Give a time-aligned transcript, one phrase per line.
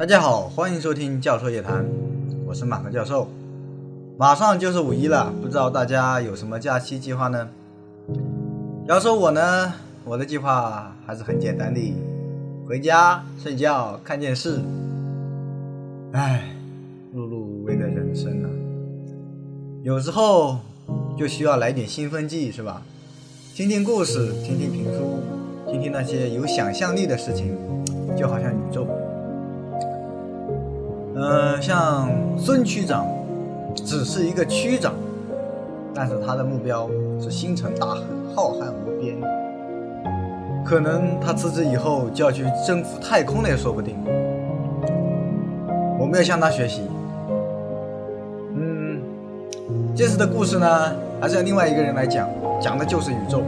[0.00, 1.84] 大家好，欢迎收听教授夜谈，
[2.46, 3.28] 我是马克教授。
[4.16, 7.46] 马上就是五一了，不知道大家有什么假期计划呢？
[8.86, 9.74] 要说我呢，
[10.06, 11.94] 我的计划还是很简单的，
[12.66, 14.62] 回家睡觉看电视。
[16.12, 16.48] 唉，
[17.14, 18.48] 碌碌无为的人生啊，
[19.82, 20.60] 有时候
[21.14, 22.80] 就需要来点兴奋剂，是吧？
[23.54, 25.18] 听听故事，听听评书，
[25.70, 27.54] 听听那些有想象力的事情，
[28.16, 28.86] 就好像宇宙。
[31.20, 33.06] 呃，像孙区长，
[33.74, 34.94] 只是一个区长，
[35.94, 36.88] 但是他的目标
[37.20, 38.00] 是星辰大海，
[38.34, 39.14] 浩瀚无边。
[40.64, 43.96] 可能他辞职以后就要去征服太空了，也说不定。
[45.98, 46.88] 我没有向他学习。
[48.54, 49.02] 嗯，
[49.94, 50.66] 这次的故事呢，
[51.20, 52.26] 还是要另外一个人来讲，
[52.58, 53.42] 讲的就是宇宙。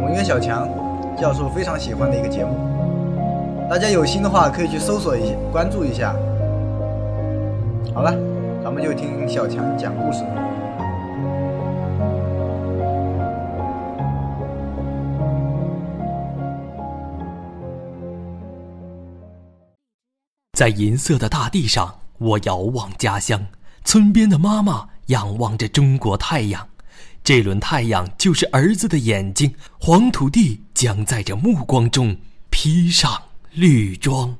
[0.00, 0.68] 我约小强
[1.16, 2.73] 教授非常喜欢的一个节目。
[3.74, 6.12] 大家有心的话，可以去搜索一下，关注一下。
[7.92, 8.16] 好了，
[8.62, 10.20] 咱们就听小强讲故事。
[20.52, 23.44] 在银色的大地上，我遥望家乡，
[23.82, 26.64] 村边的妈妈仰望着中国太阳，
[27.24, 32.16] 这轮太阳就是儿子的眼睛，黄土地将在这目光中。
[32.50, 33.10] 披上
[33.56, 34.36] 绿装。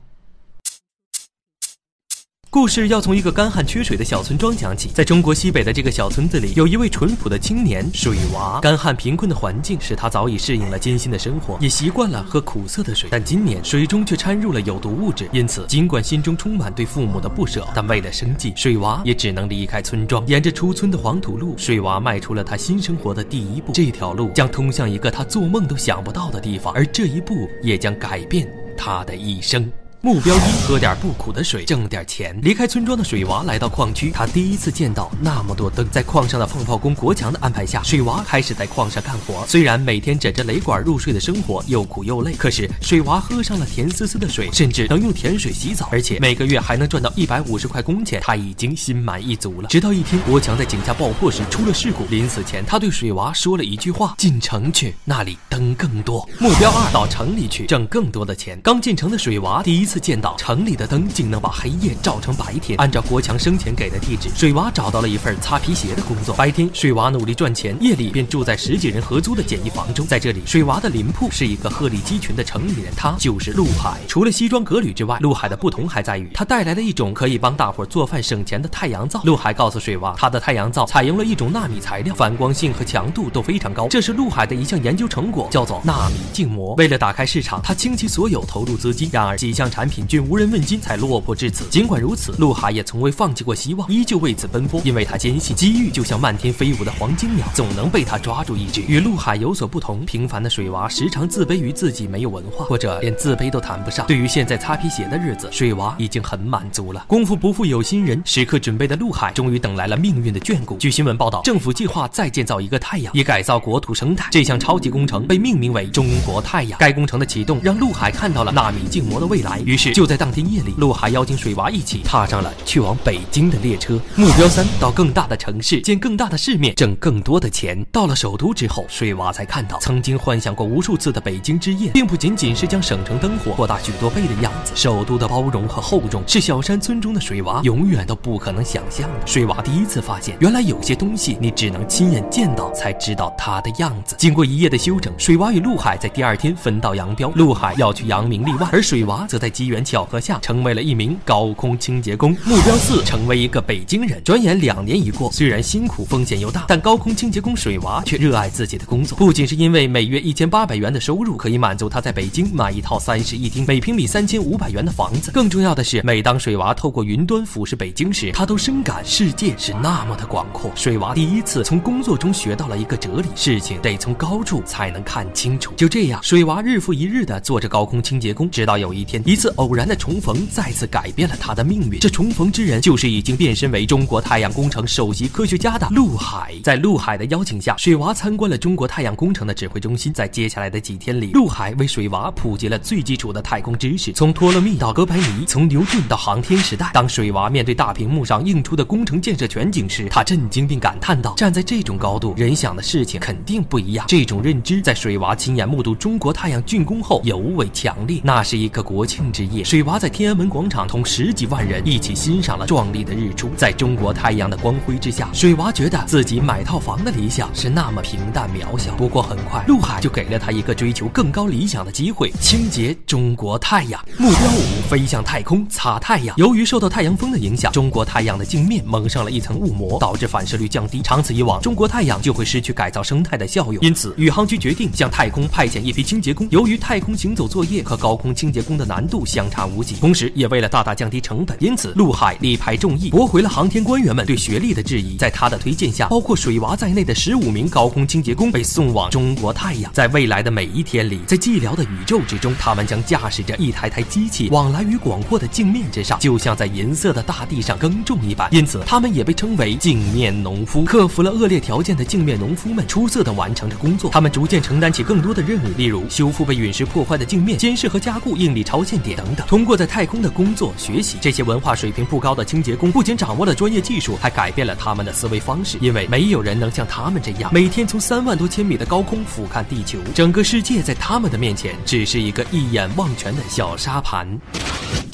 [2.50, 4.88] 故事要从一个干旱缺水的小村庄讲起。
[4.88, 8.58] 在中国西北的这个小村子里，有一位淳朴的青年水娃。
[8.60, 13.08] 干旱贫困的环境使他早已适应了艰辛的生活，也习惯了喝苦涩的水。
[13.08, 20.26] 但今年水中却掺入了有毒物质，因此尽管心中充满对父母的不舍，但为了生计，水娃也只能离开村庄。
[20.26, 23.72] 沿着出村的黄土路，水娃迈出了他新生活的第一步。
[23.72, 28.44] 这条路将通向一个他做梦都想不到的地方，而这一步也将改变
[28.76, 29.70] 他的一生。
[30.04, 32.38] 目标一：喝点不苦的水，挣点钱。
[32.42, 35.88] 离开村庄的水娃来到矿区，他第一次见到那么多灯。
[35.88, 39.46] 在矿上的放炮工国强的安排下，水娃开始在矿上干活。
[39.46, 49.68] 虽然每天枕着雷管入睡的生活又苦又累，可是水娃喝上了甜丝丝的水，甚至能用甜水洗澡，而且每个月还能赚到一百五十块工钱，他已经心满意足了。
[49.70, 58.60] 直到一天，国强在井下爆破时出了事故，临死前他对水娃说了一句话：“进城去，那里灯更多。”目标二：到城里去挣更多的钱。
[58.60, 62.76] 刚进城的水娃第一次次见到城里的灯竟能把黑夜照成白天。
[62.80, 66.34] 按照国强生前给的地址，水娃找到了一份擦皮鞋的工作。
[66.34, 70.04] 白天，水娃努力赚钱，夜里便住在十几人合租的简易房中。
[70.04, 74.00] 在这里，水娃的邻铺是一个鹤立鸡群的城里人，他就是陆海。
[74.08, 79.20] 除了西装革履之外，陆海的不同还在于他带来了一种可以帮大伙做饭省钱的太阳灶。
[79.22, 83.86] 陆海告诉水娃，他的太阳灶采用了一种纳米材料，反光性和强度都非常高。
[83.86, 86.74] 这是陆海的一项研究成果，叫做纳米静膜。
[86.74, 89.04] 为了打开市场，他倾其所有投入资金。
[89.12, 91.66] 然而几项产产品均无人问津，才落魄至此。
[91.68, 98.80] 尽管如此，陆海也从未放弃过希望，依旧为此奔波，因为他坚信机遇就像漫天飞舞的黄金鸟，总能被他抓住一只。
[98.88, 104.06] 与陆海有所不同，平凡的水娃时常自卑于自己没有文化，或者连自卑都谈不上。
[104.06, 107.04] 对于现在擦皮鞋的日子，水娃已经很满足了。
[107.06, 110.78] 功夫不负有心人，时刻准备的陆海终于等来了命运的眷顾。
[110.78, 114.30] 据新闻报道，政府计划再建造一个太阳，以改造国土生态。
[114.32, 116.78] 这项超级工程被命名为中国太阳。
[116.78, 119.60] 该工程的启动让陆海看到了纳米静膜的未来。
[119.74, 124.00] 于是就在当天夜里，陆海邀请水娃一起踏上了去往北京的列车。
[124.14, 127.84] 目标三：到更大的城市，见更大的世面，挣更多的钱。
[127.90, 134.70] 到了首都之后，水娃才看到曾经幻想过无数次的北京之夜，并不仅仅是将省城灯火扩大许多倍的样子。
[134.76, 139.26] 首都的包容和厚重，是小山村中的水娃永远都不可能想象的。
[139.26, 144.14] 水娃第一次发现，原来有些东西你只能亲眼见到才知道它的样子。
[144.20, 147.32] 经过一夜的休整，水娃与陆海在第二天分道扬镳。
[147.34, 152.32] 陆海要去扬名立万，而水娃则在机缘巧合下成为了一名高空清洁工。
[152.44, 154.20] 目标四：成为一个北京人。
[154.24, 159.16] 转眼两年一过，虽然辛苦、风险又大，但高空清洁工水娃却热爱自己的工作。
[159.16, 170.70] 不仅是因为每月一千八百元的收入可以满足他在北京买一套三室一厅、每平米三千五百元的房子，更重要的是，每当水娃透过云端俯视北京时，他都深感世界是那么的广阔。
[170.74, 175.72] 水娃第一次从工作中学到了一个哲理：事情得从高处才能看清楚。
[175.76, 182.00] 就这样，水娃日复一日的做着高空清洁工，直到有一天，一次次偶然的重逢再次改变了他的命运。
[182.00, 186.54] 这重逢之人就是已经变身为中国太阳工程首席科学家的陆海。
[186.62, 190.10] 在陆海的邀请下，水娃参观了中国太阳工程的指挥中心。
[190.14, 196.90] 在接下来的几天里，陆海为水娃普及了最基础的太空知识，从托勒密到哥白尼，从牛顿到航天时代。
[196.94, 208.22] 当水娃面对大屏幕上映出的工程建设全景时，他震惊并感叹道：“站在这种高度，人想的事情肯定不一样。”这种认知在水娃亲眼目睹中国太阳竣工后尤为强烈。
[208.24, 213.50] 那是一个国庆之夜，水娃在天安门广场同十几万人一起欣赏了壮丽的日出。
[213.56, 218.94] 在中国太阳的光辉之下，水娃觉得自己买套房的理想是那么平淡渺小。
[218.94, 224.00] 不过很快，陆海就给了他一个追求更高理想的机会：清洁中国太阳。
[224.18, 226.36] 目标五：飞向太空擦太阳。
[226.38, 231.02] 由于受到太阳风的影响，中国太阳的镜面蒙上了一层雾膜，导致反射率降低。
[231.02, 233.82] 长此以往，中国太阳就会失去改造生态的效用。
[233.82, 236.46] 因此，宇航局决定向太空派遣一批清洁工。
[236.52, 245.16] 由于太空行走作业和高空清洁工的难度相差无几，同时也为了大大降低成本，因此陆海力排众议，驳回了航天官员们对学历的质疑。
[245.16, 249.92] 在他的推荐下，包括水娃在内的十五名高空清洁工被送往中国太阳。
[249.92, 258.48] 在未来的每一天里，在寂寥的宇宙之中，他们将驾驶着一台台机器，往来于广阔的镜面之上，就像在银色的大地上耕种一般。
[258.52, 260.84] 因此，他们也被称为镜面农夫。
[260.84, 264.10] 克服了恶劣条件的镜面农夫们出色地完成着工作。
[264.10, 269.46] 他们逐渐承担起更多的任务，例如修复被陨石破坏的镜面、监视和加固应力超限点等等。
[269.46, 275.78] 通过在太空的工作学习，这些文化水平不高的清洁工不仅掌握了专业技术，还改变了他们的思维方式。
[275.80, 284.38] 因为没有人能像他们这样，每天从三万多千米的高空俯瞰地球，整个世界在他们的面前只是一个一眼望全的小沙盘。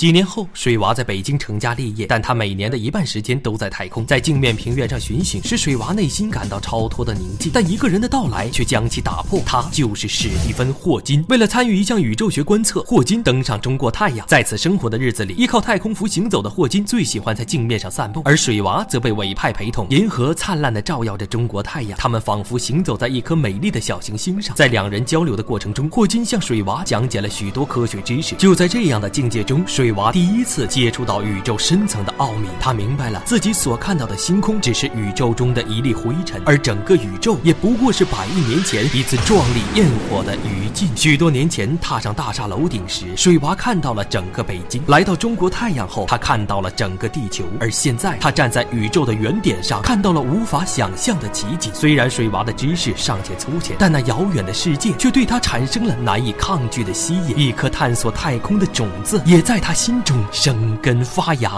[0.01, 7.53] 几年后，水娃在北京成家立业，但他每年的一半时间都在太空，在镜面平原上巡行，使水娃内心感到超脱的宁静。
[7.53, 11.23] 但一个人的到来却将其打破，他就是史蒂芬·霍金。
[11.29, 14.27] 为了参与一项宇宙学观测，霍金登上中国太阳。
[14.27, 19.87] 在此生活的日子里，依靠太空服行走的霍金最喜欢在镜面上散步，而水娃则被委派陪同。
[19.91, 24.57] 银河灿烂地照耀着中国太阳，他们仿佛行走在一颗美丽的小行星上。
[24.57, 28.35] 在两人交流的过程中，霍金向水娃讲解了许多科学知识。
[28.37, 32.49] 就在这样的境界中，水娃第一次接触到宇宙深层的奥秘。
[32.59, 40.89] 他明白了自己所看到的星空只是宇宙中的一粒灰尘，而整个宇宙也不过是百亿年前一次壮丽焰火的余烬。
[40.95, 47.45] 许多年前踏上大厦楼顶时，水娃看到了整个北京；来到中国太阳后，他看到了整个地球。
[47.59, 51.71] 而现在，他站在宇宙的原点上，看到了无法想象的奇迹。
[51.75, 57.39] 虽然水娃的知识尚且粗浅，但那遥远的世界却对他产生了难以抗拒的吸引。
[57.39, 61.53] 一颗探索太空的种子也在他心中生根发芽。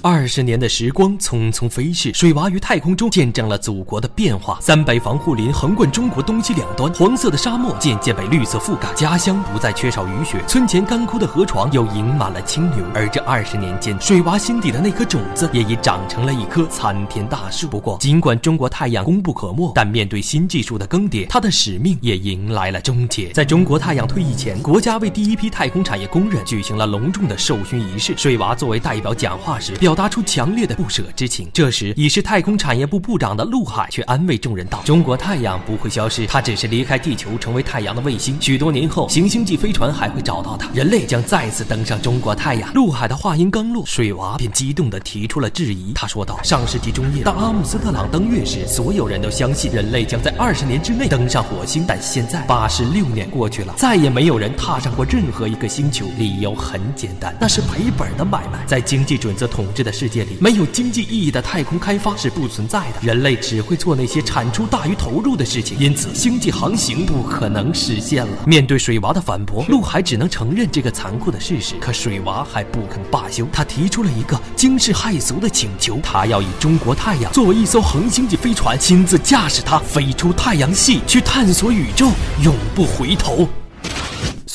[0.00, 4.56] 二十年的时光匆匆飞逝，水娃于太空中见证了祖国的变化。
[4.58, 12.86] 三百防护林横贯中国东西两端，黄色的沙漠渐渐被绿色覆盖，家乡不再缺少雨雪，村前干枯的河床又盈满了清流。
[12.94, 17.68] 而这二十年间，水娃心底的那颗种子也已长成了一棵参天大树。
[17.68, 23.28] 不过，尽管中国太阳功不可没，但面对新技术的更迭，它的使命也迎来了终结。
[23.32, 28.14] 在中国太阳退役前，国家为第一批太空产业工人举行了隆重的授勋仪式。
[28.16, 31.48] 水娃作为代表讲话时，表达出强烈的不舍之情。
[31.52, 38.36] 这时，已是太空产业部部长的陆海却安慰众人道：“中国太阳不会消失，它只是离开地球，成为太阳的卫星。
[38.40, 45.92] 许多年后，行星际飞船还会找到它，人类将再次登上中国太阳。”陆海的话音刚落，水娃便激动地提出了质疑。
[45.94, 51.84] 他说道：“上世纪中叶，当阿姆斯特朗登月时，所有人都相信人类将在二十年之内登上火星。
[51.86, 56.06] 但现在，八十六年过去了，再也没有人踏上过任何一个星球。
[56.18, 58.64] 理由很简简单，那是赔本的买卖。
[58.66, 63.00] 在经济准则统治的世界里，没有经济意义的太空开发是不存在的。
[63.00, 68.32] 人类只会做那些产出大于投入的事情，因此星际航行不可能实现了。
[68.44, 71.76] 面对水娃的反驳，陆海只能承认这个残酷的事实。
[71.80, 82.10] 可水娃还不肯罢休，他提出了一个惊世骇俗的请求：他要以中国太阳作为一艘恒星级飞船，亲自驾驶它飞出太阳系，去探索宇宙，
[82.42, 83.48] 永不回头。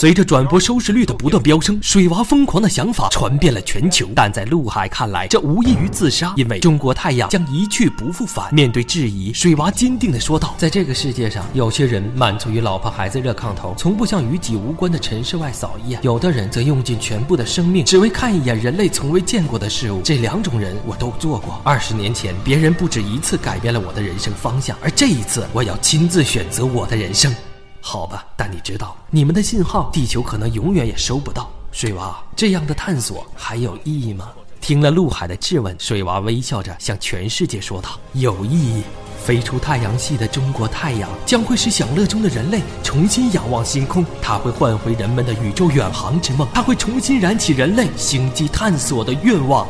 [0.01, 4.07] 随着转播收视率的不断飙升，水娃疯狂的想法传遍了全球。
[4.15, 8.51] 但在陆海看来，这无异于自杀，因为中国太阳将一去不复返。
[8.51, 20.01] 面对质疑，水娃坚定地说道：“在这个世界上，有些人满足于老婆孩子热炕头，从不向与己无关的尘世外扫一眼；有的人则用尽全部的生命，只为看一眼人类从未见过的事物。
[20.03, 21.61] 这两种人我都做过。
[21.63, 27.31] 二十年前，别人不止一次改变了我的人生方向，而这一次，我要亲自选择我的人生。”
[27.81, 31.49] 好吧，但你知道，你们的信号，地球可能永远也收不到。
[31.71, 34.29] 水娃，这样的探索还有意义吗？
[34.59, 38.83] 听了陆海的质问，水娃微笑着向全世界说道：“有意义。
[39.23, 44.05] 飞出太阳系的中国太阳，将会使享乐中的人类重新仰望星空。
[44.21, 49.67] 它会唤回人们的宇宙远航之梦，它会重新燃起人类星际探索的愿望。”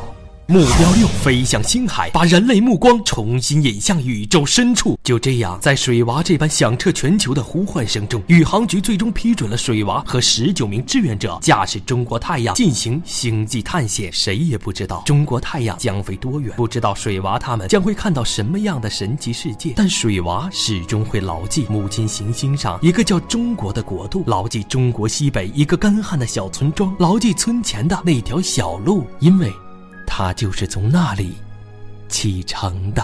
[0.51, 4.99] 目标六：飞向星海，把人类目光重新引向宇宙深处。
[5.01, 14.11] 就这样，在水娃这般响彻全球的呼唤声中，宇航局最终批准了水娃和十九名志愿者驾驶中国太阳进行星际探险。
[14.11, 19.71] 谁也不知道中国太阳将飞多远，不知道水娃他们将会看到什么样的神奇世界。
[19.77, 29.49] 但水娃始终会牢记母亲行星上一个叫中国的国度，牢记中国西北一个干旱的小村庄，牢记村前的那条小路，因为。
[30.23, 31.35] 他就是从那里
[32.07, 33.03] 启程的。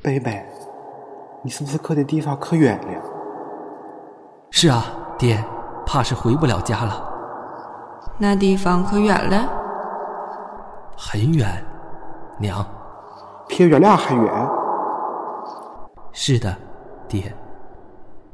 [0.00, 0.42] 贝贝，
[1.44, 3.02] 你是不是去的地方可远了？
[4.50, 4.86] 是啊，
[5.18, 5.44] 爹，
[5.84, 7.06] 怕是回不了家了。
[8.16, 9.46] 那地方可远了？
[10.96, 11.62] 很远，
[12.38, 12.66] 娘。
[13.48, 14.48] 比月亮还远？
[16.14, 16.56] 是的，
[17.06, 17.30] 爹。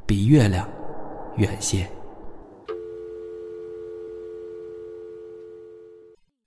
[0.09, 0.67] 比月亮
[1.37, 1.87] 远些。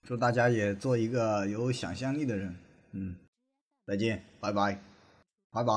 [0.01, 2.55] 祝大家也做一个有想象力的人。
[2.93, 3.15] 嗯，
[3.85, 4.81] 再见，拜拜，
[5.51, 5.73] 拜拜。